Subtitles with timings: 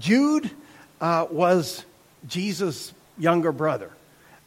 [0.00, 0.50] Jude
[1.00, 1.84] uh, was
[2.26, 3.90] Jesus' younger brother.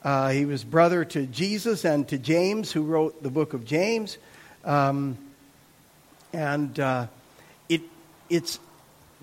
[0.04, 4.18] Uh, he was brother to Jesus and to James, who wrote the book of James.
[4.66, 5.16] Um,
[6.34, 7.08] and uh,
[7.70, 7.82] it,
[8.30, 8.60] it's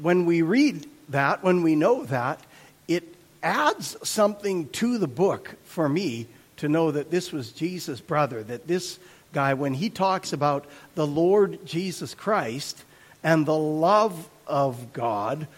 [0.00, 2.40] when we read that, when we know that,
[2.86, 3.02] it
[3.42, 6.28] adds something to the book for me
[6.58, 9.00] to know that this was Jesus' brother, that this
[9.32, 12.84] guy, when he talks about the Lord Jesus Christ
[13.24, 15.48] and the love of God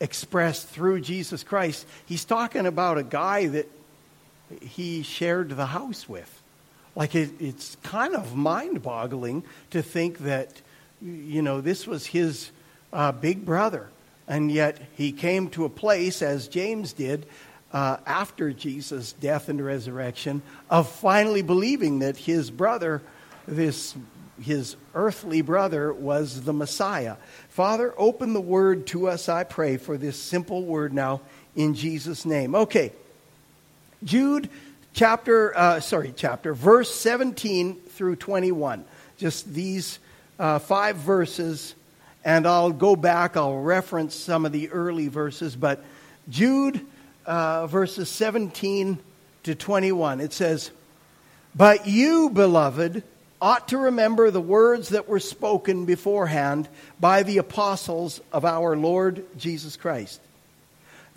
[0.00, 3.70] expressed through Jesus Christ, he's talking about a guy that
[4.60, 6.42] he shared the house with.
[6.96, 10.60] Like it, it's kind of mind boggling to think that,
[11.00, 12.50] you know, this was his
[12.92, 13.88] uh, big brother.
[14.26, 17.26] And yet he came to a place, as James did,
[17.72, 23.02] uh, after Jesus' death and resurrection, of finally believing that his brother,
[23.46, 23.94] this
[24.42, 27.16] his earthly brother, was the Messiah.
[27.48, 31.20] Father, open the word to us, I pray, for this simple word now
[31.54, 32.54] in Jesus' name.
[32.54, 32.92] Okay,
[34.02, 34.48] Jude
[34.92, 38.84] chapter, uh, sorry, chapter, verse 17 through 21.
[39.18, 39.98] Just these
[40.38, 41.74] uh, five verses,
[42.24, 45.84] and I'll go back, I'll reference some of the early verses, but
[46.28, 46.80] Jude,
[47.26, 48.98] uh, verses 17
[49.44, 50.70] to 21, it says,
[51.54, 53.02] But you, beloved,
[53.40, 59.24] ought to remember the words that were spoken beforehand by the apostles of our Lord
[59.38, 60.20] Jesus Christ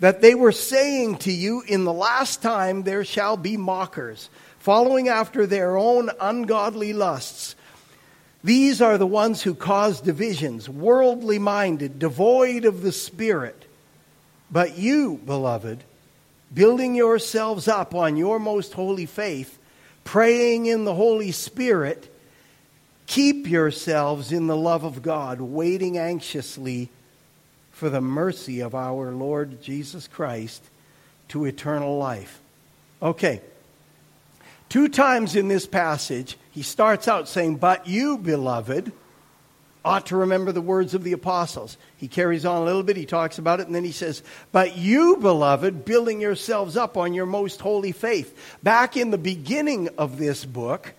[0.00, 5.08] that they were saying to you, In the last time there shall be mockers, following
[5.08, 7.54] after their own ungodly lusts.
[8.42, 13.64] These are the ones who cause divisions, worldly minded, devoid of the Spirit.
[14.50, 15.82] But you, beloved,
[16.52, 19.58] building yourselves up on your most holy faith,
[20.04, 22.13] praying in the Holy Spirit,
[23.06, 26.90] keep yourselves in the love of God, waiting anxiously
[27.70, 30.62] for the mercy of our Lord Jesus Christ
[31.28, 32.40] to eternal life.
[33.02, 33.40] Okay.
[34.68, 38.92] Two times in this passage, he starts out saying, But you, beloved,
[39.84, 41.76] ought to remember the words of the apostles.
[41.96, 44.76] He carries on a little bit, he talks about it, and then he says, But
[44.76, 48.58] you, beloved, building yourselves up on your most holy faith.
[48.62, 50.94] Back in the beginning of this book,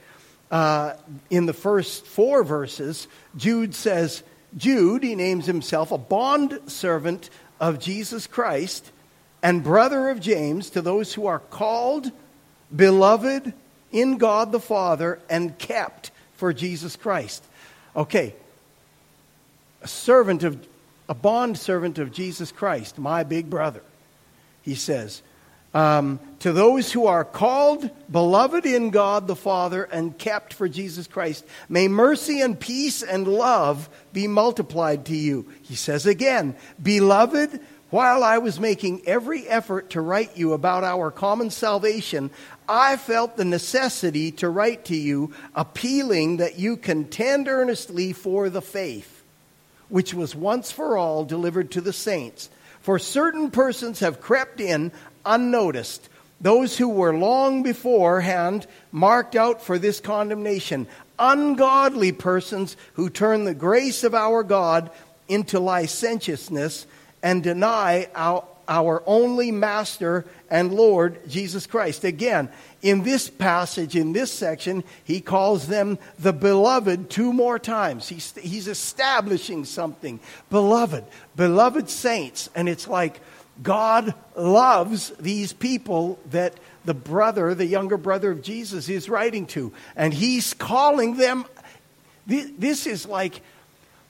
[0.52, 0.94] uh,
[1.30, 4.24] in the first four verses, Jude says,
[4.56, 7.30] Jude, he names himself a bond servant
[7.60, 8.92] of Jesus Christ
[9.42, 12.12] and brother of James to those who are called,
[12.76, 13.54] beloved
[13.92, 17.44] in God the Father, and kept for Jesus Christ.
[17.96, 18.36] Okay,
[19.82, 20.66] a servant of,
[21.08, 23.84] a bond servant of Jesus Christ, my big brother,
[24.64, 25.22] he says.
[25.76, 31.06] Um, to those who are called, beloved in God the Father, and kept for Jesus
[31.06, 35.52] Christ, may mercy and peace and love be multiplied to you.
[35.64, 37.60] He says again, Beloved,
[37.90, 42.30] while I was making every effort to write you about our common salvation,
[42.70, 48.62] I felt the necessity to write to you, appealing that you contend earnestly for the
[48.62, 49.24] faith,
[49.90, 52.50] which was once for all delivered to the saints.
[52.80, 54.92] For certain persons have crept in
[55.26, 56.10] unnoticed.
[56.42, 60.88] Those who were long beforehand marked out for this condemnation.
[61.18, 64.92] Ungodly persons who turn the grace of our God
[65.28, 66.86] into licentiousness
[67.24, 72.04] and deny our, our only Master and Lord, Jesus Christ.
[72.04, 72.50] Again,
[72.82, 78.08] in this passage, in this section, he calls them the beloved two more times.
[78.08, 80.20] He's, he's establishing something.
[80.50, 81.06] Beloved,
[81.36, 82.50] beloved saints.
[82.54, 83.20] And it's like,
[83.64, 89.72] God loves these people that the brother, the younger brother of Jesus, is writing to.
[89.96, 91.46] And he's calling them.
[92.28, 93.42] This is like,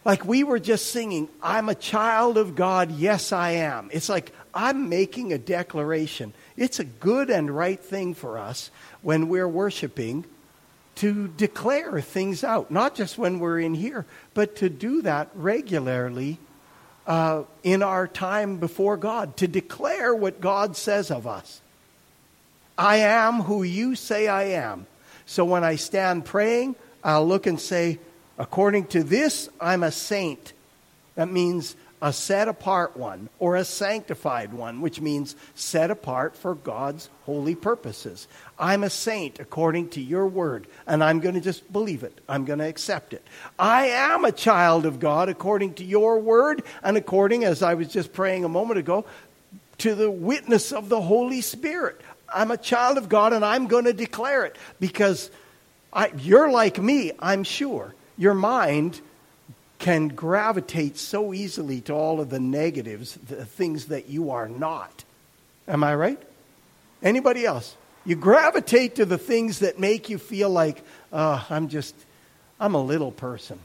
[0.04, 3.90] like we were just singing, I'm a child of God, yes, I am.
[3.92, 6.34] It's like I'm making a declaration.
[6.58, 10.26] It's a good and right thing for us when we're worshiping
[10.96, 16.40] to declare things out, not just when we're in here, but to do that regularly
[17.08, 21.62] uh, in our time before God to declare what God says of us.
[22.78, 24.88] I am who you say I am.
[25.26, 28.00] So when I stand praying, I'll look and say,
[28.38, 30.54] according to this, I'm a saint.
[31.16, 31.76] That means
[32.06, 37.56] a set apart one or a sanctified one, which means set apart for God's holy
[37.56, 38.28] purposes.
[38.60, 42.16] I'm a saint according to your word, and I'm going to just believe it.
[42.30, 43.26] I'm going to accept it.
[43.58, 47.88] I am a child of God according to your word, and according, as I was
[47.88, 49.04] just praying a moment ago,
[49.80, 52.00] to the witness of the Holy Spirit.
[52.32, 55.32] I'm a child of God, and I'm going to declare it because
[55.92, 57.96] I, you're like me, I'm sure.
[58.16, 59.02] Your mind
[59.80, 65.04] can gravitate so easily to all of the negatives, the things that you are not.
[65.68, 66.22] Am I right?
[67.04, 67.76] Anybody else?
[68.06, 71.96] You gravitate to the things that make you feel like, oh, I'm just,
[72.60, 73.60] I'm a little person.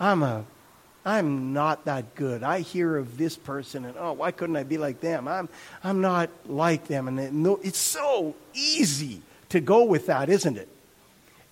[0.00, 0.44] I'm a,
[1.04, 2.42] I'm not that good.
[2.42, 5.28] I hear of this person and, oh, why couldn't I be like them?
[5.28, 5.48] I'm,
[5.84, 7.08] I'm not like them.
[7.08, 10.68] And it, it's so easy to go with that, isn't it?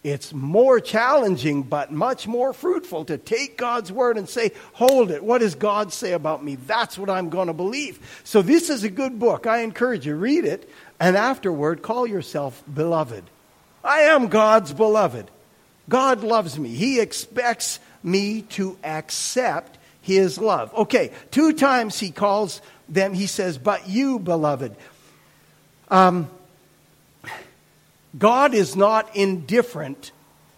[0.05, 5.25] It's more challenging, but much more fruitful to take God's word and say, Hold it.
[5.25, 6.55] What does God say about me?
[6.55, 8.23] That's what I'm going to believe.
[8.23, 9.47] So, this is a good book.
[9.47, 13.25] I encourage you, read it, and afterward, call yourself beloved.
[13.83, 15.31] I am God's beloved.
[15.89, 16.69] God loves me.
[16.69, 20.73] He expects me to accept his love.
[20.75, 24.77] Okay, two times he calls them, he says, But you, beloved.
[25.91, 26.31] Um,
[28.19, 30.12] God is not indifferent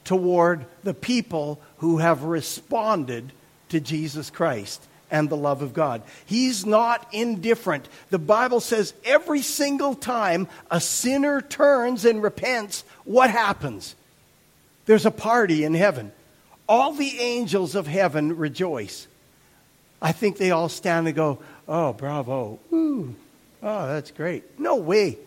[0.04, 3.32] toward the people who have responded
[3.68, 6.02] to Jesus Christ and the love of God.
[6.26, 7.88] He's not indifferent.
[8.10, 13.94] The Bible says every single time a sinner turns and repents, what happens?
[14.86, 16.12] There's a party in heaven.
[16.68, 19.06] All the angels of heaven rejoice.
[20.00, 22.58] I think they all stand and go, Oh, bravo.
[22.72, 23.14] Ooh.
[23.62, 24.58] Oh, that's great.
[24.58, 25.18] No way.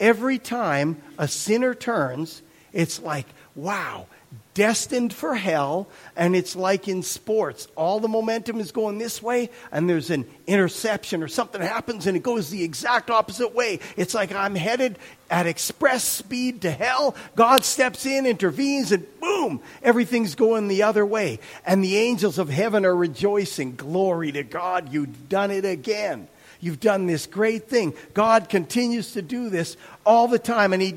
[0.00, 2.42] Every time a sinner turns,
[2.72, 4.06] it's like, wow,
[4.54, 5.88] destined for hell.
[6.16, 10.26] And it's like in sports all the momentum is going this way, and there's an
[10.46, 13.80] interception or something happens and it goes the exact opposite way.
[13.96, 14.98] It's like I'm headed
[15.30, 17.14] at express speed to hell.
[17.36, 21.38] God steps in, intervenes, and boom, everything's going the other way.
[21.64, 23.76] And the angels of heaven are rejoicing.
[23.76, 26.28] Glory to God, you've done it again.
[26.60, 27.94] You've done this great thing.
[28.14, 30.72] God continues to do this all the time.
[30.72, 30.96] And he,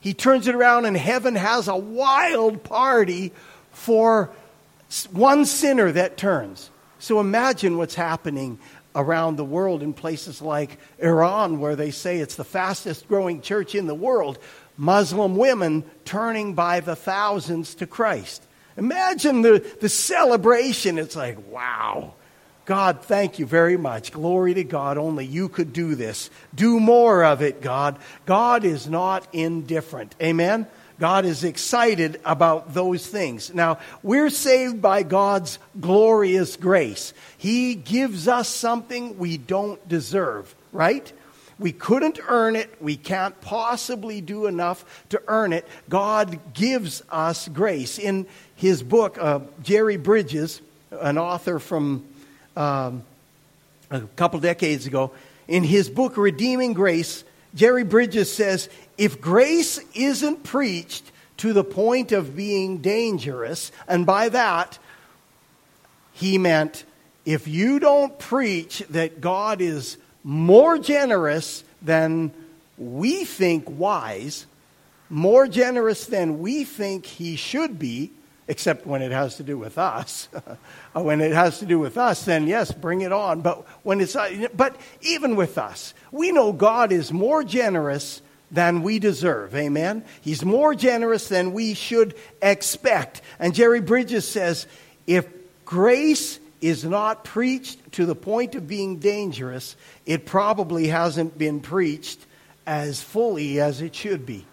[0.00, 3.32] he turns it around, and heaven has a wild party
[3.72, 4.30] for
[5.10, 6.70] one sinner that turns.
[6.98, 8.58] So imagine what's happening
[8.94, 13.74] around the world in places like Iran, where they say it's the fastest growing church
[13.74, 14.38] in the world.
[14.76, 18.42] Muslim women turning by the thousands to Christ.
[18.76, 20.98] Imagine the, the celebration.
[20.98, 22.14] It's like, wow,
[22.72, 24.12] God, thank you very much.
[24.12, 24.96] Glory to God.
[24.96, 26.30] Only you could do this.
[26.54, 27.98] Do more of it, God.
[28.24, 30.14] God is not indifferent.
[30.22, 30.66] Amen?
[30.98, 33.52] God is excited about those things.
[33.52, 37.12] Now, we're saved by God's glorious grace.
[37.36, 41.12] He gives us something we don't deserve, right?
[41.58, 42.74] We couldn't earn it.
[42.80, 45.68] We can't possibly do enough to earn it.
[45.90, 47.98] God gives us grace.
[47.98, 48.26] In
[48.56, 52.06] his book, uh, Jerry Bridges, an author from
[52.56, 53.04] um,
[53.90, 55.12] a couple decades ago.
[55.48, 62.12] In his book, Redeeming Grace, Jerry Bridges says if grace isn't preached to the point
[62.12, 64.78] of being dangerous, and by that,
[66.12, 66.84] he meant
[67.24, 72.32] if you don't preach that God is more generous than
[72.78, 74.46] we think wise,
[75.10, 78.10] more generous than we think he should be,
[78.52, 80.28] except when it has to do with us.
[80.92, 83.40] when it has to do with us, then yes, bring it on.
[83.40, 84.14] But when it's
[84.54, 88.20] but even with us, we know God is more generous
[88.50, 89.54] than we deserve.
[89.54, 90.04] Amen.
[90.20, 93.22] He's more generous than we should expect.
[93.38, 94.66] And Jerry Bridges says,
[95.06, 95.26] if
[95.64, 102.20] grace is not preached to the point of being dangerous, it probably hasn't been preached
[102.66, 104.44] as fully as it should be.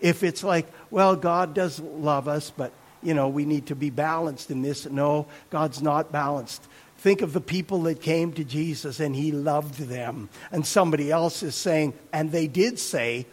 [0.00, 2.72] If it's like, well, God does love us, but
[3.02, 4.86] you know, we need to be balanced in this.
[4.86, 6.62] No, God's not balanced.
[6.98, 10.28] Think of the people that came to Jesus and he loved them.
[10.52, 13.26] And somebody else is saying, and they did say,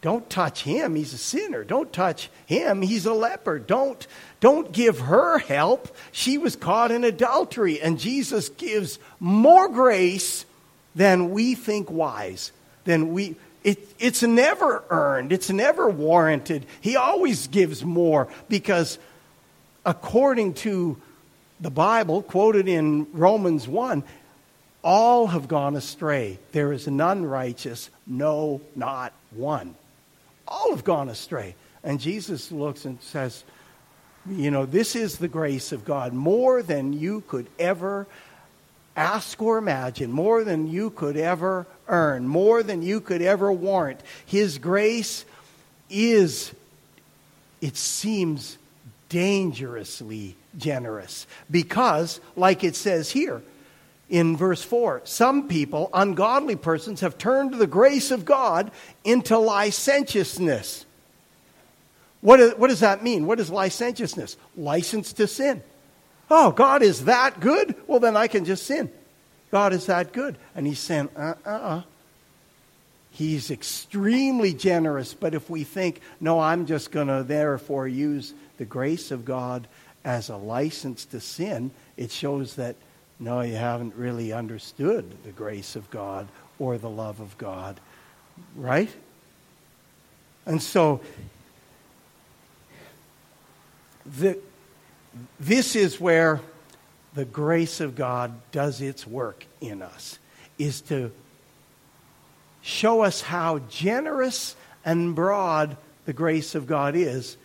[0.00, 1.64] don't touch him, he's a sinner.
[1.64, 3.58] Don't touch him, he's a leper.
[3.58, 4.06] Don't,
[4.40, 5.96] don't give her help.
[6.12, 7.80] She was caught in adultery.
[7.80, 10.44] And Jesus gives more grace
[10.94, 12.52] than we think wise.
[12.84, 16.66] Than we, it, it's never earned, it's never warranted.
[16.82, 18.98] He always gives more because,
[19.86, 21.00] according to
[21.60, 24.04] the Bible, quoted in Romans 1,
[24.84, 26.38] all have gone astray.
[26.52, 29.74] There is none righteous, no, not one.
[30.46, 31.54] All have gone astray.
[31.82, 33.44] And Jesus looks and says,
[34.28, 38.06] You know, this is the grace of God, more than you could ever
[38.96, 44.00] ask or imagine, more than you could ever earn, more than you could ever warrant.
[44.26, 45.24] His grace
[45.90, 46.52] is,
[47.60, 48.58] it seems,
[49.08, 51.26] dangerously generous.
[51.50, 53.42] Because, like it says here
[54.08, 58.70] in verse 4, some people, ungodly persons, have turned the grace of God
[59.02, 60.84] into licentiousness.
[62.20, 63.26] What, is, what does that mean?
[63.26, 64.36] What is licentiousness?
[64.56, 65.62] License to sin.
[66.30, 67.74] Oh, God is that good?
[67.86, 68.90] Well, then I can just sin.
[69.50, 70.36] God is that good.
[70.54, 71.82] And he's saying, uh uh uh.
[73.10, 78.64] He's extremely generous, but if we think, no, I'm just going to therefore use the
[78.64, 79.68] grace of God
[80.04, 82.74] as a license to sin, it shows that,
[83.20, 86.26] no, you haven't really understood the grace of God
[86.58, 87.78] or the love of God.
[88.56, 88.90] Right?
[90.44, 91.00] And so,
[94.04, 94.38] the,
[95.38, 96.40] this is where
[97.14, 100.18] the grace of God does its work in us,
[100.58, 101.12] is to
[102.62, 107.36] show us how generous and broad the grace of God is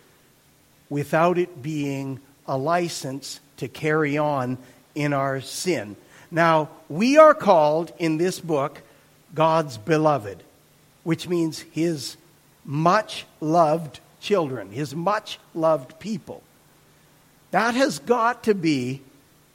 [0.88, 4.58] without it being a license to carry on
[4.94, 5.96] in our sin.
[6.30, 8.82] Now, we are called in this book
[9.34, 10.42] God's beloved,
[11.04, 12.16] which means his
[12.64, 16.42] much loved children, his much loved people.
[17.50, 19.02] That has got to be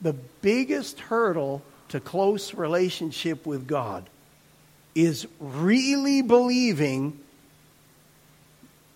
[0.00, 4.08] the biggest hurdle to close relationship with God
[4.94, 7.20] is really believing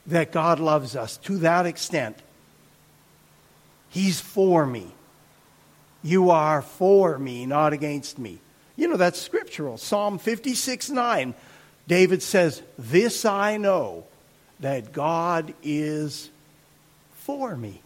[0.06, 2.18] that God loves us to that extent.
[3.90, 4.92] He's for me.
[6.02, 8.38] You are for me, not against me.
[8.76, 9.76] You know, that's scriptural.
[9.76, 11.34] Psalm 56 9.
[11.86, 14.04] David says, This I know,
[14.60, 16.30] that God is
[17.12, 17.82] for me.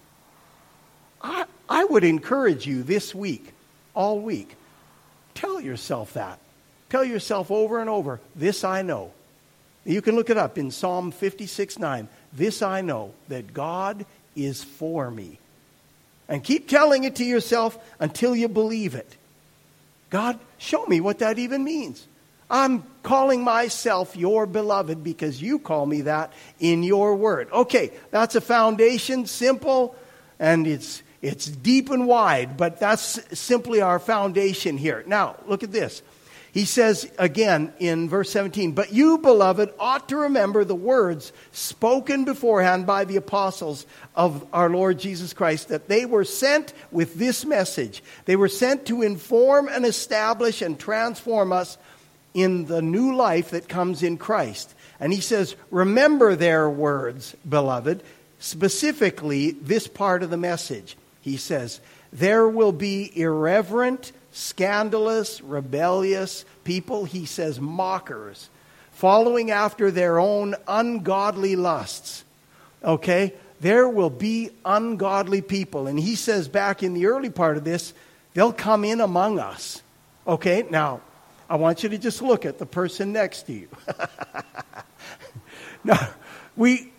[1.24, 3.52] I, I would encourage you this week,
[3.94, 4.54] all week,
[5.34, 6.38] tell yourself that.
[6.90, 9.12] Tell yourself over and over, This I know.
[9.84, 12.08] You can look it up in Psalm 56 9.
[12.32, 15.38] This I know, that God is for me.
[16.28, 19.16] And keep telling it to yourself until you believe it.
[20.10, 22.06] God, show me what that even means.
[22.50, 27.48] I'm calling myself your beloved because you call me that in your word.
[27.50, 29.96] Okay, that's a foundation, simple,
[30.38, 35.02] and it's, it's deep and wide, but that's simply our foundation here.
[35.06, 36.02] Now, look at this.
[36.52, 42.24] He says again in verse 17, But you, beloved, ought to remember the words spoken
[42.24, 47.46] beforehand by the apostles of our Lord Jesus Christ, that they were sent with this
[47.46, 48.04] message.
[48.26, 51.78] They were sent to inform and establish and transform us
[52.34, 54.74] in the new life that comes in Christ.
[55.00, 58.02] And he says, Remember their words, beloved,
[58.38, 60.96] specifically this part of the message.
[61.24, 61.80] He says,
[62.12, 68.50] There will be irreverent, scandalous, rebellious people, he says mockers,
[68.92, 72.24] following after their own ungodly lusts.
[72.84, 73.32] Okay?
[73.62, 75.86] There will be ungodly people.
[75.86, 77.94] And he says back in the early part of this,
[78.34, 79.82] they'll come in among us.
[80.26, 80.66] Okay?
[80.68, 81.00] Now,
[81.48, 83.68] I want you to just look at the person next to you.
[85.84, 86.06] now,
[86.54, 86.92] we,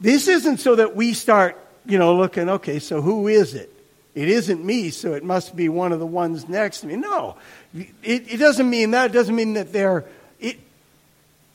[0.00, 3.72] this isn't so that we start, you know, looking, okay, so who is it?
[4.18, 6.96] it isn't me, so it must be one of the ones next to me.
[6.96, 7.36] No,
[7.72, 9.10] it, it doesn't mean that.
[9.10, 10.04] It doesn't mean that they're,
[10.40, 10.58] it,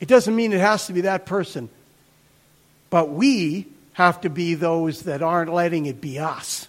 [0.00, 1.68] it doesn't mean it has to be that person.
[2.88, 6.66] But we have to be those that aren't letting it be us.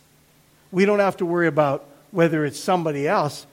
[0.69, 3.47] We don't have to worry about whether it's somebody else.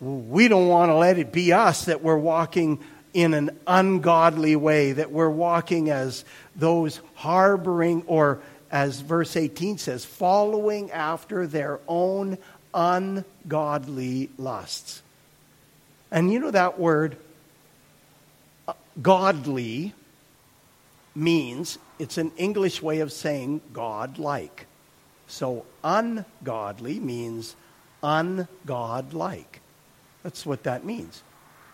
[0.00, 2.78] We don't want to let it be us that we're walking
[3.14, 10.04] in an ungodly way, that we're walking as those harboring or as verse 18 says,
[10.04, 12.38] following after their own
[12.74, 15.02] ungodly lusts.
[16.10, 17.16] And you know that word,
[18.66, 19.94] uh, godly,
[21.14, 24.66] means it's an English way of saying God like.
[25.26, 27.56] So ungodly means
[28.02, 29.60] ungodlike.
[30.22, 31.22] That's what that means.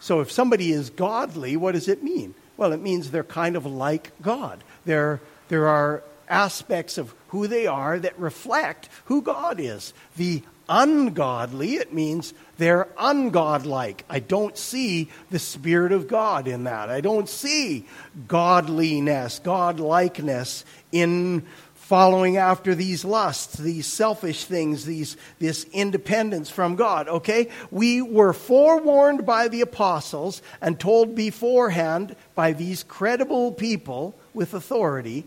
[0.00, 2.34] So if somebody is godly, what does it mean?
[2.56, 4.62] Well, it means they're kind of like God.
[4.84, 9.92] There, there are aspects of who they are that reflect who God is.
[10.16, 14.00] The ungodly, it means they're ungodlike.
[14.08, 16.88] I don't see the Spirit of God in that.
[16.88, 17.86] I don't see
[18.28, 27.08] godliness, godlikeness in following after these lusts, these selfish things, these, this independence from God.
[27.08, 27.50] Okay?
[27.70, 35.24] We were forewarned by the apostles and told beforehand by these credible people with authority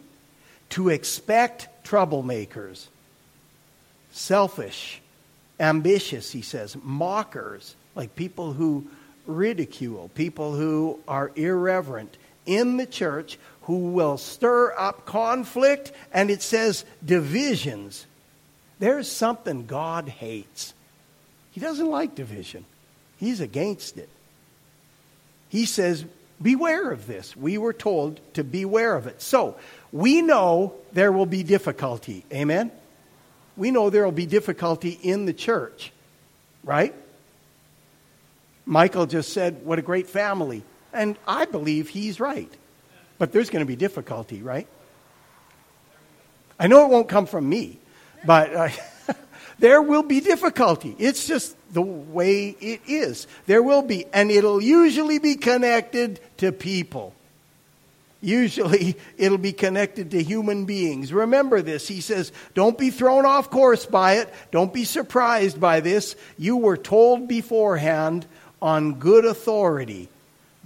[0.69, 2.87] to expect troublemakers,
[4.11, 5.01] selfish,
[5.59, 8.87] ambitious, he says, mockers, like people who
[9.25, 16.41] ridicule, people who are irreverent in the church, who will stir up conflict, and it
[16.41, 18.05] says divisions.
[18.79, 20.73] There's something God hates.
[21.51, 22.65] He doesn't like division,
[23.17, 24.09] He's against it.
[25.49, 26.05] He says,
[26.39, 27.35] Beware of this.
[27.35, 29.21] We were told to beware of it.
[29.23, 29.55] So,
[29.91, 32.25] We know there will be difficulty.
[32.31, 32.71] Amen?
[33.55, 35.91] We know there will be difficulty in the church,
[36.63, 36.93] right?
[38.65, 40.63] Michael just said, What a great family.
[40.93, 42.51] And I believe he's right.
[43.17, 44.67] But there's going to be difficulty, right?
[46.59, 47.79] I know it won't come from me,
[48.25, 48.69] but uh,
[49.59, 50.95] there will be difficulty.
[50.97, 53.27] It's just the way it is.
[53.45, 57.13] There will be, and it'll usually be connected to people.
[58.21, 61.13] Usually it'll be connected to human beings.
[61.13, 61.87] Remember this.
[61.87, 64.33] He says, don't be thrown off course by it.
[64.51, 66.15] Don't be surprised by this.
[66.37, 68.25] You were told beforehand
[68.61, 70.09] on good authority.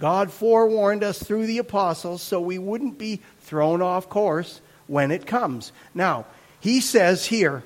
[0.00, 5.26] God forewarned us through the apostles so we wouldn't be thrown off course when it
[5.26, 5.72] comes.
[5.94, 6.26] Now,
[6.60, 7.62] he says here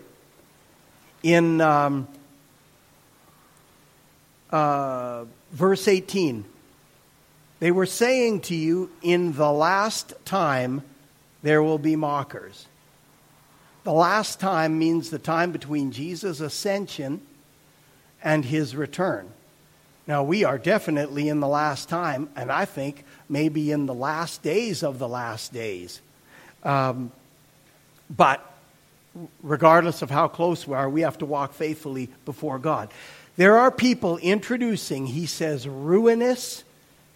[1.23, 2.09] in um,
[4.51, 6.45] uh, verse 18,
[7.61, 10.83] they were saying to you, in the last time
[11.43, 12.67] there will be mockers.
[13.85, 17.21] The last time means the time between Jesus' ascension
[18.23, 19.29] and his return.
[20.09, 24.43] Now, we are definitely in the last time, and I think maybe in the last
[24.43, 26.01] days of the last days.
[26.63, 27.11] Um,
[28.15, 28.45] but
[29.43, 32.91] regardless of how close we are, we have to walk faithfully before God.
[33.37, 36.65] There are people introducing, he says, ruinous,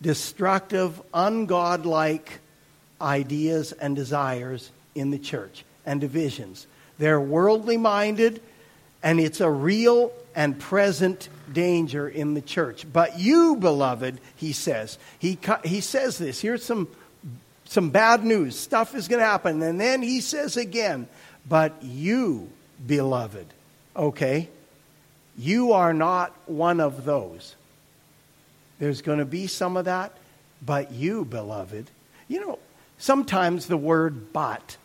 [0.02, 2.28] destructive, ungodlike
[3.00, 6.66] ideas and desires in the church and divisions.
[6.99, 8.42] They're worldly minded,
[9.02, 12.87] and it's a real and present danger in the church.
[12.90, 16.40] But you, beloved, he says, he, he says this.
[16.40, 16.88] Here's some,
[17.64, 18.59] some bad news.
[18.59, 19.62] Stuff is going to happen.
[19.62, 21.09] And then he says again,
[21.49, 22.49] but you,
[22.87, 23.47] beloved,
[23.97, 24.49] okay,
[25.37, 27.57] you are not one of those.
[28.81, 30.17] There's going to be some of that,
[30.61, 31.91] but you, beloved,
[32.27, 32.59] you know,
[32.99, 34.77] sometimes the word but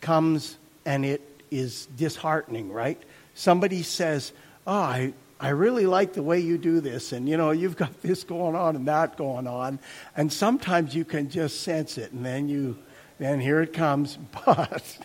[0.00, 3.02] comes and it is disheartening, right?
[3.34, 4.32] Somebody says,
[4.66, 8.02] Oh, I, I really like the way you do this, and you know, you've got
[8.02, 9.78] this going on and that going on.
[10.16, 12.78] And sometimes you can just sense it, and then you,
[13.18, 14.18] then here it comes.
[14.44, 14.98] But,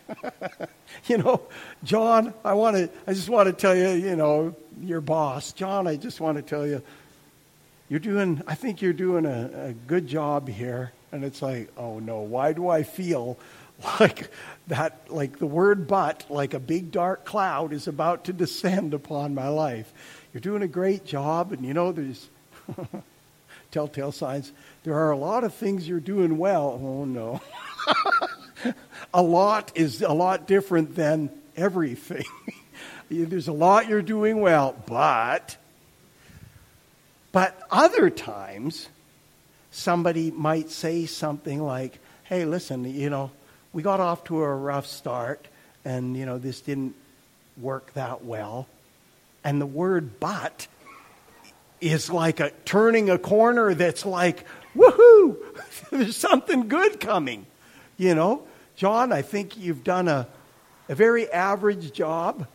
[1.08, 1.42] you know,
[1.84, 5.88] John, I want to, I just want to tell you, you know, your boss, John,
[5.88, 6.82] I just want to tell you,
[7.90, 10.92] you're doing, I think you're doing a, a good job here.
[11.12, 13.38] And it's like, oh no, why do I feel
[14.00, 14.30] like
[14.68, 19.34] that, like the word but, like a big dark cloud is about to descend upon
[19.34, 19.92] my life.
[20.34, 22.28] You're doing a great job, and you know, there's
[23.72, 24.52] telltale signs.
[24.84, 26.80] There are a lot of things you're doing well.
[26.82, 27.42] Oh, no.
[29.14, 32.26] a lot is a lot different than everything.
[33.10, 35.58] there's a lot you're doing well, but,
[37.32, 38.90] but other times,
[39.72, 43.32] somebody might say something like, hey, listen, you know,
[43.74, 45.48] we got off to a rough start,
[45.86, 46.96] and you know this didn't
[47.62, 48.68] work that well.
[49.44, 50.68] And the word "but"
[51.80, 55.38] is like a turning a corner that's like, woohoo!
[55.92, 57.46] There's something good coming.
[57.98, 58.44] You know,
[58.76, 60.28] John, I think you've done a,
[60.90, 62.48] a very average job,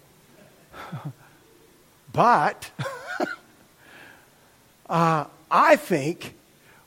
[2.13, 2.71] but
[4.93, 6.35] uh, I think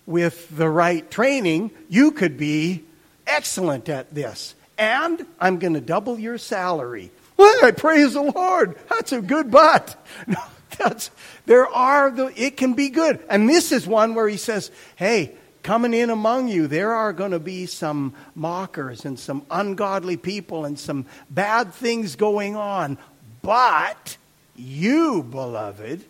[0.06, 2.84] with the right training, you could be
[3.26, 4.54] excellent at this.
[4.78, 7.10] And I'm going to double your salary.
[7.36, 8.78] Well, I praise the Lord.
[8.90, 9.96] That's a good butt.
[10.28, 10.40] No,
[10.78, 11.10] that's,
[11.46, 13.20] there are the, it can be good.
[13.30, 17.32] And this is one where he says, hey, coming in among you, there are going
[17.32, 22.98] to be some mockers and some ungodly people and some bad things going on.
[23.42, 24.18] But
[24.56, 26.04] you, beloved,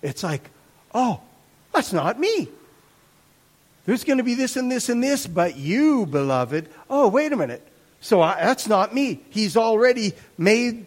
[0.00, 0.48] it's like,
[0.94, 1.20] oh,
[1.74, 2.48] that's not me.
[3.86, 7.36] There's going to be this and this and this, but you, beloved, oh, wait a
[7.36, 7.66] minute.
[8.00, 9.20] So I, that's not me.
[9.30, 10.86] He's already made,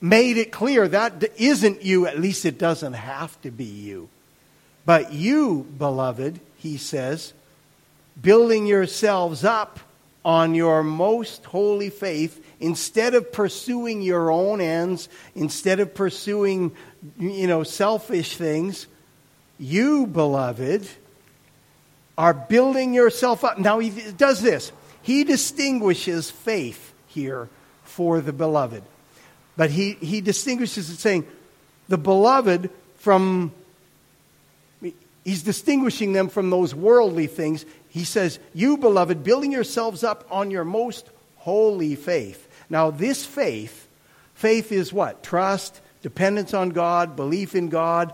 [0.00, 2.06] made it clear that isn't you.
[2.06, 4.08] At least it doesn't have to be you.
[4.84, 7.32] But you, beloved, he says,
[8.20, 9.80] building yourselves up
[10.24, 16.74] on your most holy faith instead of pursuing your own ends, instead of pursuing,
[17.18, 18.86] you know, selfish things,
[19.58, 20.88] you, beloved,
[22.18, 23.58] are building yourself up.
[23.58, 24.72] Now, he does this.
[25.02, 27.48] He distinguishes faith here
[27.84, 28.82] for the beloved.
[29.56, 31.26] But he, he distinguishes it saying,
[31.88, 33.52] the beloved from,
[35.24, 37.64] he's distinguishing them from those worldly things.
[37.88, 42.48] He says, You, beloved, building yourselves up on your most holy faith.
[42.68, 43.86] Now, this faith,
[44.34, 45.22] faith is what?
[45.22, 48.12] Trust, dependence on God, belief in God.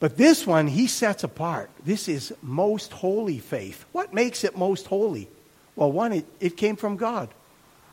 [0.00, 1.70] But this one, he sets apart.
[1.84, 3.84] This is most holy faith.
[3.92, 5.28] What makes it most holy?
[5.76, 7.28] Well, one, it, it came from God.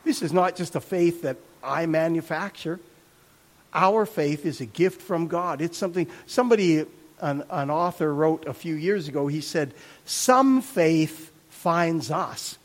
[0.04, 2.80] This is not just a faith that I manufacture.
[3.74, 5.62] Our faith is a gift from God.
[5.62, 6.86] It's something, somebody,
[7.22, 9.74] an, an author wrote a few years ago, he said,
[10.06, 12.58] Some faith finds us.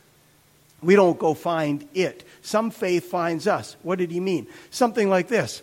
[0.83, 2.25] We don't go find it.
[2.43, 3.77] Some faith finds us.
[3.83, 4.47] What did he mean?
[4.71, 5.63] Something like this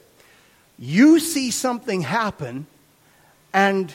[0.78, 2.68] You see something happen,
[3.54, 3.94] and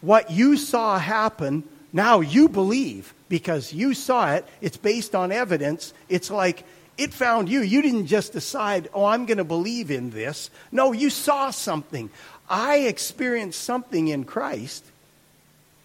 [0.00, 4.46] what you saw happen, now you believe because you saw it.
[4.60, 5.92] It's based on evidence.
[6.08, 6.64] It's like
[6.96, 7.60] it found you.
[7.60, 10.50] You didn't just decide, oh, I'm going to believe in this.
[10.72, 12.10] No, you saw something.
[12.50, 14.84] I experienced something in Christ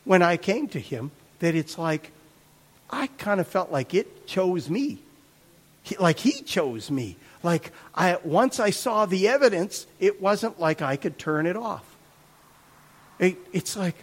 [0.05, 2.11] when I came to Him that it's like,
[2.89, 4.99] I kind of felt like it chose me.
[5.99, 7.15] Like He chose me.
[7.43, 11.85] Like I, once I saw the evidence, it wasn't like I could turn it off.
[13.23, 13.95] It, it's like,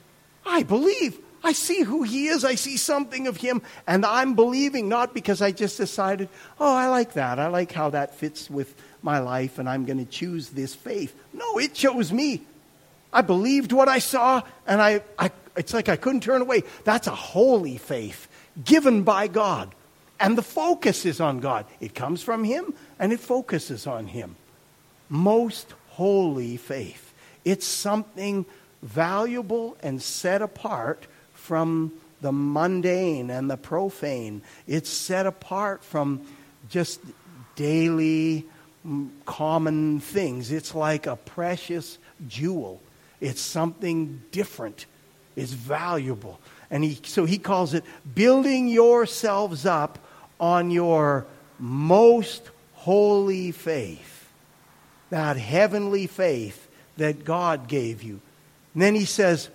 [0.46, 1.18] I believe.
[1.42, 2.44] I see who he is.
[2.44, 3.62] I see something of him.
[3.86, 6.28] And I'm believing not because I just decided,
[6.58, 7.38] oh, I like that.
[7.38, 11.14] I like how that fits with my life and I'm going to choose this faith.
[11.32, 12.42] No, it chose me.
[13.12, 16.62] I believed what I saw and I, I, it's like I couldn't turn away.
[16.84, 18.28] That's a holy faith
[18.62, 19.74] given by God.
[20.18, 21.64] And the focus is on God.
[21.80, 24.36] It comes from him and it focuses on him.
[25.08, 27.14] Most holy faith.
[27.44, 28.44] It's something
[28.82, 34.42] valuable and set apart from the mundane and the profane.
[34.66, 36.26] It's set apart from
[36.68, 37.00] just
[37.56, 38.46] daily
[38.86, 40.52] mm, common things.
[40.52, 42.80] It's like a precious jewel.
[43.20, 44.86] It's something different.
[45.36, 46.38] It's valuable.
[46.70, 49.98] And he, so he calls it building yourselves up
[50.38, 51.26] on your
[51.58, 54.28] most holy faith.
[55.10, 58.20] That heavenly faith that God gave you.
[58.74, 59.48] And then he says,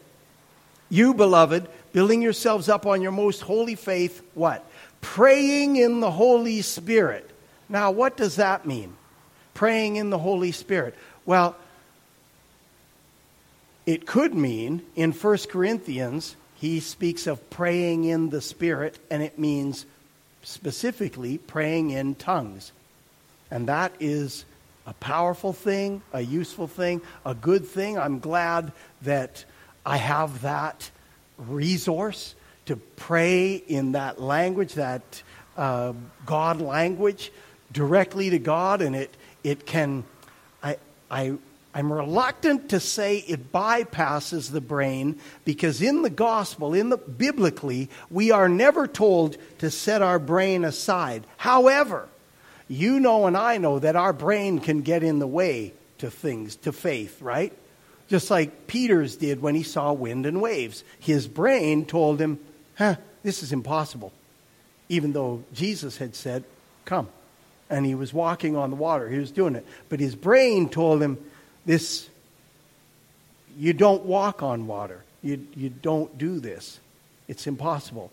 [0.89, 4.65] You, beloved, building yourselves up on your most holy faith, what?
[5.01, 7.29] Praying in the Holy Spirit.
[7.69, 8.95] Now, what does that mean?
[9.53, 10.95] Praying in the Holy Spirit.
[11.25, 11.55] Well,
[13.85, 19.37] it could mean in 1 Corinthians, he speaks of praying in the Spirit, and it
[19.37, 19.85] means
[20.43, 22.71] specifically praying in tongues.
[23.51, 24.45] And that is
[24.85, 27.97] a powerful thing, a useful thing, a good thing.
[27.97, 28.71] I'm glad
[29.01, 29.45] that
[29.85, 30.89] I have that
[31.37, 35.23] resource to pray in that language, that
[35.57, 35.93] uh,
[36.25, 37.31] God language,
[37.71, 40.03] directly to God, and it, it can,
[40.61, 40.77] I,
[41.09, 41.33] I,
[41.73, 47.89] I'm reluctant to say it bypasses the brain because in the gospel, in the biblically,
[48.09, 51.25] we are never told to set our brain aside.
[51.37, 52.07] However,
[52.67, 56.55] you know and I know that our brain can get in the way to things,
[56.57, 57.53] to faith, right?
[58.07, 60.83] just like Peter's did when he saw wind and waves.
[60.99, 62.39] His brain told him,
[62.77, 64.13] huh, this is impossible.
[64.89, 66.43] Even though Jesus had said,
[66.85, 67.09] come.
[67.69, 69.65] And he was walking on the water, he was doing it.
[69.89, 71.17] But his brain told him,
[71.65, 72.07] this,
[73.57, 75.03] you don't walk on water.
[75.23, 76.79] You, you don't do this.
[77.27, 78.11] It's impossible.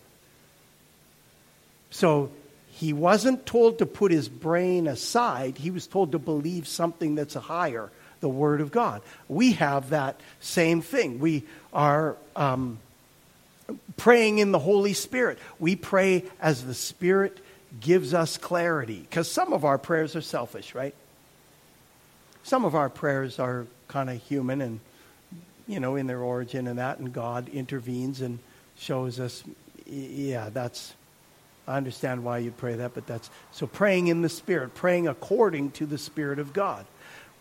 [1.91, 2.31] So
[2.73, 7.35] he wasn't told to put his brain aside, he was told to believe something that's
[7.35, 9.01] higher the Word of God.
[9.27, 11.19] We have that same thing.
[11.19, 12.79] We are um,
[13.97, 15.37] praying in the Holy Spirit.
[15.59, 17.37] We pray as the Spirit
[17.79, 19.01] gives us clarity.
[19.01, 20.95] Because some of our prayers are selfish, right?
[22.43, 24.79] Some of our prayers are kind of human and,
[25.67, 28.39] you know, in their origin and that, and God intervenes and
[28.77, 29.43] shows us,
[29.85, 30.93] yeah, that's.
[31.67, 35.71] I understand why you pray that, but that's so praying in the Spirit, praying according
[35.71, 36.85] to the Spirit of God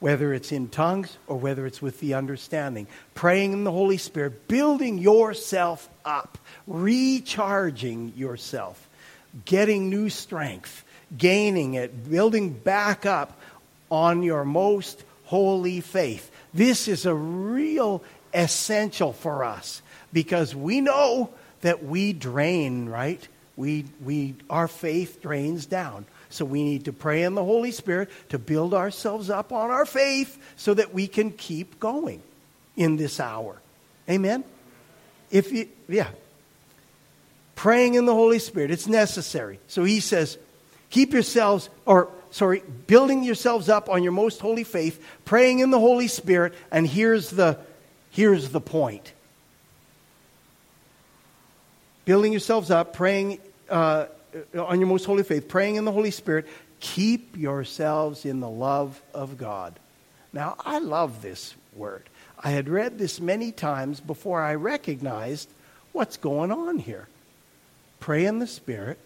[0.03, 2.89] whether it's in tongues or whether it's with the understanding.
[3.15, 8.89] Praying in the Holy Spirit, building yourself up, recharging yourself,
[9.45, 10.85] getting new strength,
[11.17, 13.39] gaining it, building back up
[13.93, 16.33] on your most holy faith.
[16.53, 18.03] This is a real
[18.35, 19.83] essential for us
[20.13, 21.31] because we know
[21.61, 23.29] that we drain, right?
[23.63, 26.05] We, we, our faith drains down.
[26.31, 29.87] So we need to pray in the Holy Spirit to build ourselves up on our
[29.87, 32.21] faith so that we can keep going
[32.77, 33.61] in this hour.
[34.11, 34.43] Amen?
[35.31, 36.09] If you, yeah.
[37.55, 39.61] Praying in the Holy Spirit, it's necessary.
[39.69, 40.39] So he says,
[40.91, 45.79] keep yourselves, or sorry, building yourselves up on your most holy faith, praying in the
[45.79, 47.61] Holy Spirit, and here's the,
[48.11, 49.13] here's the point.
[52.05, 53.39] Building yourselves up, praying
[53.73, 54.07] uh,
[54.57, 56.47] on your most holy faith, praying in the Holy Spirit,
[56.81, 59.79] keep yourselves in the love of God.
[60.33, 62.09] Now, I love this word.
[62.39, 65.49] I had read this many times before I recognized
[65.93, 67.09] what's going on here.
[68.01, 68.99] Pray in the Spirit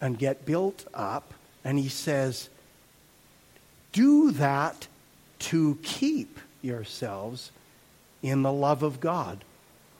[0.00, 1.32] and get built up.
[1.64, 2.48] And he says,
[3.92, 4.88] do that
[5.38, 7.52] to keep yourselves
[8.22, 9.44] in the love of God.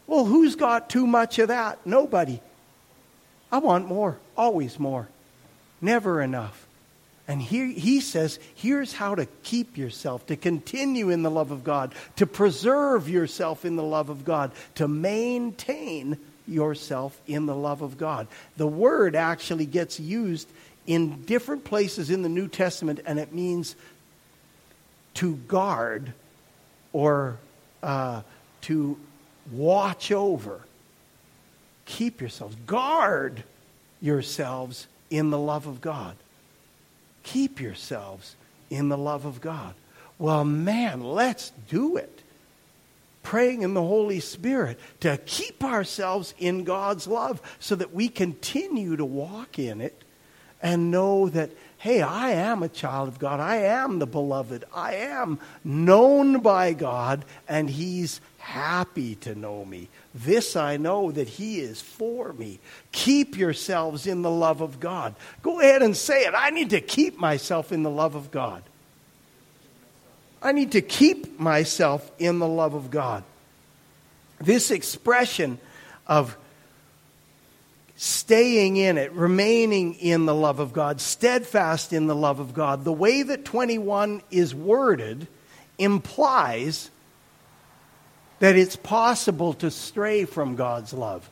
[0.07, 1.79] Well, who's got too much of that?
[1.87, 2.41] Nobody.
[3.53, 5.09] I want more, always more,
[5.81, 6.67] never enough.
[7.29, 11.63] And here he says, here's how to keep yourself, to continue in the love of
[11.63, 16.17] God, to preserve yourself in the love of God, to maintain
[16.49, 18.27] yourself in the love of God.
[18.57, 20.49] The word actually gets used
[20.87, 23.77] in different places in the New Testament, and it means
[25.15, 26.13] to guard
[26.93, 27.37] or
[27.83, 28.23] uh,
[28.63, 28.99] to
[29.53, 30.61] watch over.
[31.93, 33.45] Keep yourselves, guard
[34.01, 36.17] yourselves in the love of God.
[37.23, 38.35] Keep yourselves
[38.71, 39.75] in the love of God.
[40.19, 42.23] Well, man, let's do it.
[43.23, 48.97] Praying in the Holy Spirit to keep ourselves in God's love so that we continue
[48.97, 50.03] to walk in it
[50.63, 53.39] and know that, hey, I am a child of God.
[53.39, 54.65] I am the beloved.
[54.73, 59.91] I am known by God, and He's happy to know me.
[60.15, 62.59] This I know that He is for me.
[62.93, 65.15] Keep yourselves in the love of God.
[65.43, 66.35] Go ahead and say it.
[66.37, 68.63] I need to keep myself in the love of God.
[70.43, 73.25] I need to keep myself in the love of God.
[74.41, 75.59] This expression
[76.07, 76.37] of
[77.97, 82.85] staying in it, remaining in the love of God, steadfast in the love of God,
[82.85, 85.29] the way that 21 is worded
[85.79, 86.91] implies
[88.43, 91.31] that it's possible to stray from God's love.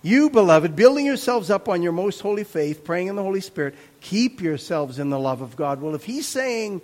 [0.00, 3.74] You, beloved, building yourselves up on your most holy faith, praying in the Holy Spirit,
[4.00, 5.82] keep yourselves in the love of God.
[5.82, 6.80] Well, if he's saying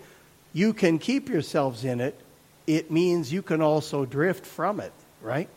[0.53, 2.21] you can keep yourselves in it,
[2.67, 5.49] it means you can also drift from it, right?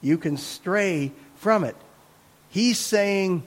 [0.00, 1.76] You can stray from it.
[2.48, 3.42] He's saying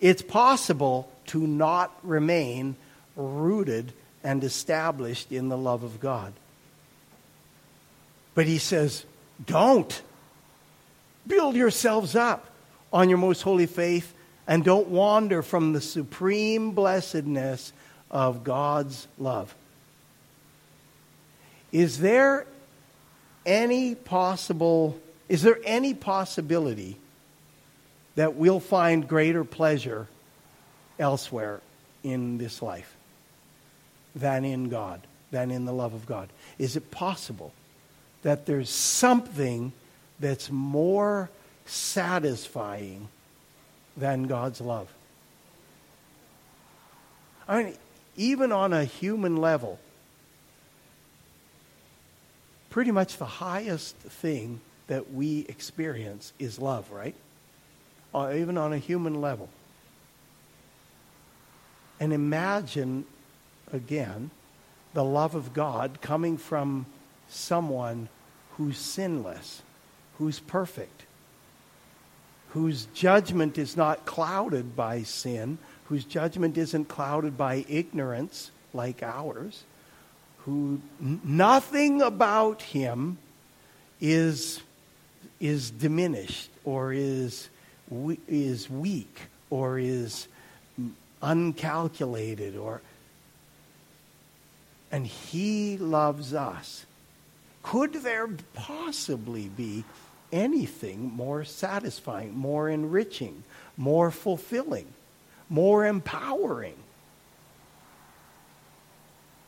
[0.00, 2.76] it's possible to not remain
[3.16, 6.32] rooted and established in the love of God.
[8.40, 9.04] But he says,
[9.44, 10.00] don't.
[11.26, 12.46] Build yourselves up
[12.90, 14.14] on your most holy faith
[14.46, 17.74] and don't wander from the supreme blessedness
[18.10, 19.54] of God's love.
[21.70, 22.46] Is there
[23.44, 24.98] any possible
[25.28, 26.96] is there any possibility
[28.14, 30.08] that we'll find greater pleasure
[30.98, 31.60] elsewhere
[32.02, 32.96] in this life
[34.16, 36.30] than in God, than in the love of God?
[36.58, 37.52] Is it possible?
[38.22, 39.72] That there's something
[40.18, 41.30] that's more
[41.66, 43.08] satisfying
[43.96, 44.88] than God's love.
[47.48, 47.74] I mean,
[48.16, 49.78] even on a human level,
[52.68, 57.14] pretty much the highest thing that we experience is love, right?
[58.14, 59.48] Uh, even on a human level.
[61.98, 63.04] And imagine,
[63.72, 64.30] again,
[64.94, 66.86] the love of God coming from
[67.30, 68.08] someone
[68.56, 69.62] who's sinless,
[70.18, 71.04] who's perfect,
[72.50, 79.64] whose judgment is not clouded by sin, whose judgment isn't clouded by ignorance like ours,
[80.38, 83.18] who nothing about him
[84.00, 84.60] is,
[85.38, 87.48] is diminished or is,
[88.28, 90.28] is weak or is
[91.22, 92.80] uncalculated or
[94.92, 96.84] and he loves us
[97.62, 99.84] could there possibly be
[100.32, 103.42] anything more satisfying, more enriching,
[103.76, 104.86] more fulfilling,
[105.48, 106.76] more empowering,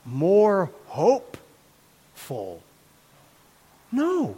[0.05, 2.63] more hopeful?
[3.91, 4.37] No,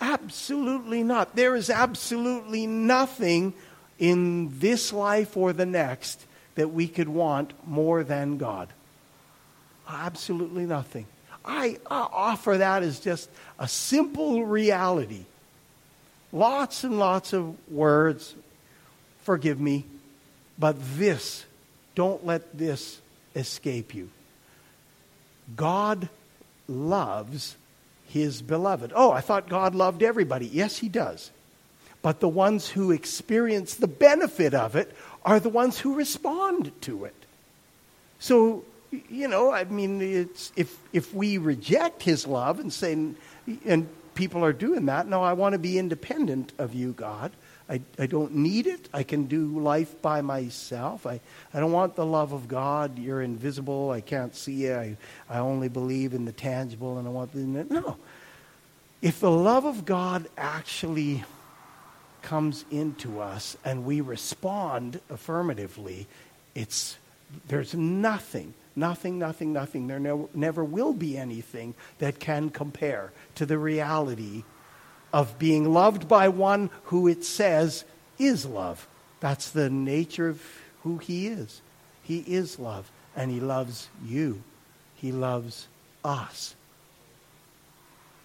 [0.00, 1.36] absolutely not.
[1.36, 3.54] There is absolutely nothing
[3.98, 8.68] in this life or the next that we could want more than God.
[9.88, 11.06] Absolutely nothing.
[11.44, 15.24] I, I offer that as just a simple reality.
[16.32, 18.34] Lots and lots of words,
[19.22, 19.84] forgive me,
[20.58, 21.44] but this,
[21.94, 23.00] don't let this
[23.34, 24.10] escape you.
[25.56, 26.08] God
[26.68, 27.56] loves
[28.08, 28.92] his beloved.
[28.94, 30.46] Oh, I thought God loved everybody.
[30.46, 31.30] Yes, he does.
[32.02, 37.04] But the ones who experience the benefit of it are the ones who respond to
[37.04, 37.14] it.
[38.18, 43.88] So you know, I mean, it's, if, if we reject his love and say, and
[44.14, 47.32] people are doing that, no, I want to be independent of you, God.
[47.68, 48.88] I, I don't need it.
[48.92, 51.06] I can do life by myself.
[51.06, 51.20] I,
[51.54, 52.98] I don't want the love of God.
[52.98, 53.92] You're invisible.
[53.92, 54.74] I can't see you.
[54.74, 54.96] I,
[55.28, 57.38] I only believe in the tangible and I want the.
[57.38, 57.96] No.
[59.00, 61.24] If the love of God actually
[62.22, 66.08] comes into us and we respond affirmatively,
[66.54, 66.98] it's,
[67.48, 69.86] there's nothing, nothing, nothing, nothing.
[69.86, 74.44] There no, never will be anything that can compare to the reality
[75.12, 77.84] of being loved by one who it says
[78.18, 78.86] is love.
[79.20, 80.42] That's the nature of
[80.82, 81.60] who he is.
[82.02, 84.42] He is love, and he loves you.
[84.96, 85.68] He loves
[86.04, 86.54] us.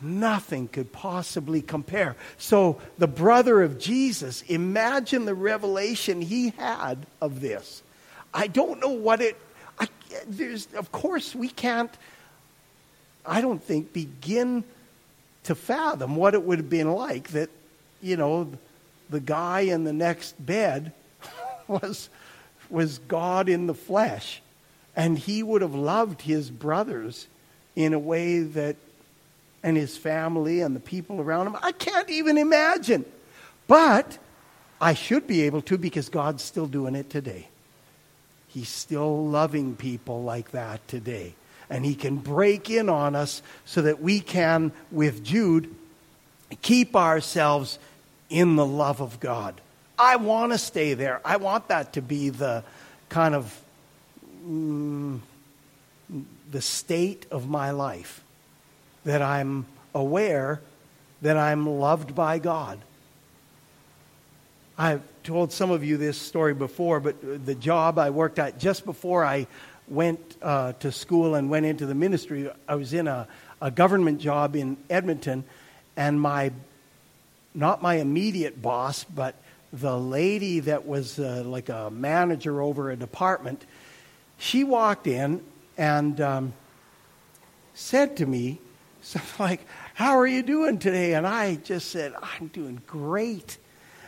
[0.02, 2.16] Nothing could possibly compare.
[2.38, 7.82] So, the brother of Jesus, imagine the revelation he had of this.
[8.34, 9.40] I don't know what it,
[9.80, 9.88] I,
[10.28, 11.92] there's, of course, we can't,
[13.26, 14.64] I don't think, begin
[15.44, 17.50] to fathom what it would have been like that,
[18.02, 18.52] you know,
[19.10, 20.92] the guy in the next bed
[21.68, 22.10] was,
[22.70, 24.42] was God in the flesh.
[24.96, 27.28] And he would have loved his brothers
[27.76, 28.78] in a way that
[29.66, 31.58] and his family and the people around him.
[31.62, 33.04] I can't even imagine.
[33.68, 34.20] But
[34.80, 37.48] I should be able to because God's still doing it today.
[38.56, 41.36] He's still loving people like that today.
[41.70, 45.76] And he can break in on us so that we can, with Jude,
[46.62, 47.78] keep ourselves
[48.30, 49.60] in the love of God.
[50.00, 51.20] I want to stay there.
[51.26, 52.64] I want that to be the
[53.10, 53.62] kind of
[54.48, 55.20] mm,
[56.50, 58.24] the state of my life
[59.04, 60.62] that I'm aware
[61.22, 62.80] that I'm loved by God.
[64.78, 68.84] I've told some of you this story before, but the job I worked at just
[68.84, 69.48] before I
[69.88, 73.28] went uh, to school and went into the ministry, I was in a,
[73.62, 75.46] a government job in Edmonton,
[75.96, 76.52] and my,
[77.54, 79.36] not my immediate boss, but
[79.72, 83.66] the lady that was uh, like a manager over a department,
[84.38, 85.42] she walked in
[85.78, 86.54] and um,
[87.74, 88.60] said to me,
[89.02, 91.14] something like, How are you doing today?
[91.14, 93.58] And I just said, I'm doing great.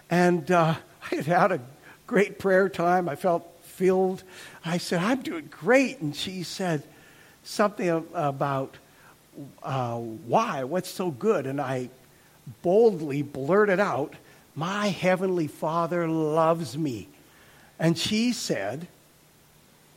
[0.09, 0.75] And uh,
[1.11, 1.61] I had had a
[2.05, 3.09] great prayer time.
[3.09, 4.23] I felt filled.
[4.65, 5.99] I said, I'm doing great.
[5.99, 6.83] And she said
[7.43, 8.75] something about
[9.61, 11.45] uh, why, what's so good.
[11.45, 11.89] And I
[12.61, 14.15] boldly blurted out,
[14.55, 17.07] My Heavenly Father loves me.
[17.79, 18.87] And she said,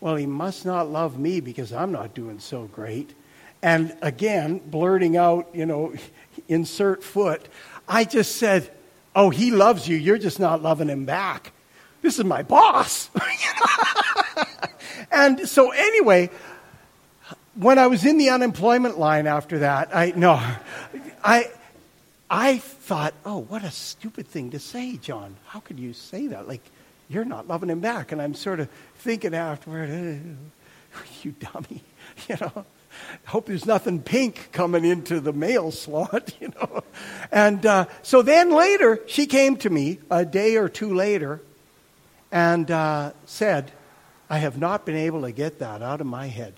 [0.00, 3.14] Well, he must not love me because I'm not doing so great
[3.62, 5.92] and again, blurting out, you know,
[6.48, 7.46] insert foot,
[7.88, 8.70] I just said,
[9.14, 9.96] Oh, he loves you.
[9.96, 11.52] You're just not loving him back.
[12.02, 13.10] This is my boss.
[15.12, 16.30] and so, anyway,
[17.54, 20.40] when I was in the unemployment line after that, I no,
[21.22, 21.50] I
[22.30, 25.36] I thought, oh, what a stupid thing to say, John.
[25.46, 26.46] How could you say that?
[26.46, 26.62] Like,
[27.08, 28.12] you're not loving him back.
[28.12, 28.68] And I'm sort of
[28.98, 29.90] thinking afterward,
[30.96, 31.82] oh, you dummy,
[32.28, 32.64] you know
[33.26, 36.82] hope there's nothing pink coming into the mail slot, you know.
[37.30, 41.40] And uh, so then later, she came to me a day or two later
[42.32, 43.70] and uh, said,
[44.28, 46.54] I have not been able to get that out of my head.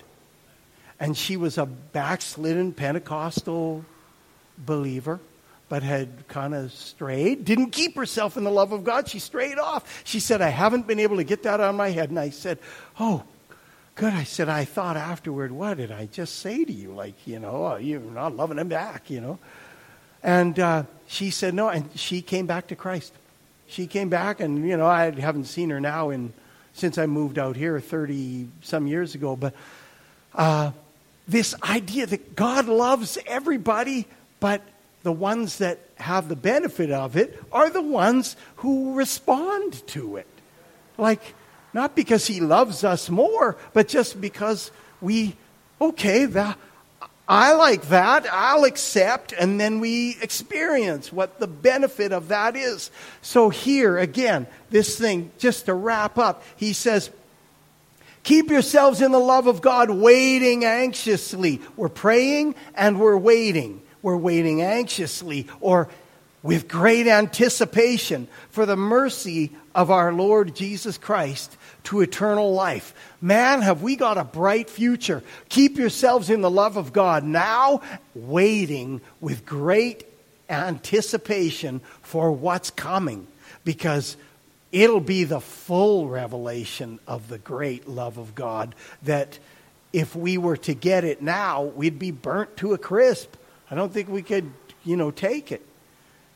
[0.99, 3.83] And she was a backslidden Pentecostal
[4.57, 5.19] believer,
[5.69, 9.07] but had kind of strayed, didn't keep herself in the love of God.
[9.07, 10.03] She strayed off.
[10.05, 12.09] She said, I haven't been able to get that out of my head.
[12.09, 12.59] And I said,
[12.99, 13.23] Oh,
[13.95, 14.13] Good.
[14.13, 16.91] I said, I thought afterward, what did I just say to you?
[16.91, 19.37] Like, you know, oh, you're not loving him back, you know.
[20.23, 21.69] And uh, she said, no.
[21.69, 23.13] And she came back to Christ.
[23.67, 26.33] She came back, and, you know, I haven't seen her now in,
[26.73, 29.35] since I moved out here 30 some years ago.
[29.35, 29.53] But
[30.33, 30.71] uh,
[31.27, 34.07] this idea that God loves everybody,
[34.39, 34.61] but
[35.03, 40.27] the ones that have the benefit of it are the ones who respond to it.
[40.97, 41.35] Like,
[41.73, 45.35] not because he loves us more, but just because we,
[45.81, 46.57] okay, that,
[47.27, 52.91] I like that, I'll accept, and then we experience what the benefit of that is.
[53.21, 57.09] So, here again, this thing, just to wrap up, he says,
[58.23, 61.61] Keep yourselves in the love of God, waiting anxiously.
[61.75, 63.81] We're praying and we're waiting.
[64.01, 65.89] We're waiting anxiously or
[66.43, 72.93] with great anticipation for the mercy of our Lord Jesus Christ to eternal life.
[73.21, 75.23] Man, have we got a bright future.
[75.49, 77.81] Keep yourselves in the love of God now,
[78.13, 80.05] waiting with great
[80.49, 83.25] anticipation for what's coming,
[83.63, 84.17] because
[84.71, 89.39] it'll be the full revelation of the great love of God that
[89.93, 93.35] if we were to get it now, we'd be burnt to a crisp.
[93.71, 94.51] I don't think we could,
[94.83, 95.65] you know, take it.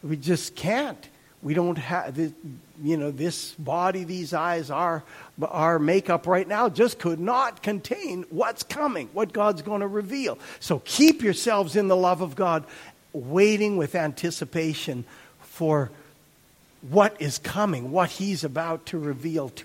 [0.08, 1.10] We just can't.
[1.44, 5.04] We don't have, you know, this body, these eyes, our,
[5.42, 10.40] our makeup right now just could not contain what's coming, what God's going to reveal.
[10.60, 12.66] So keep yourselves in the love of God,
[13.14, 15.06] waiting with anticipation
[15.42, 15.92] for
[16.82, 19.50] what is coming, what he's about to reveal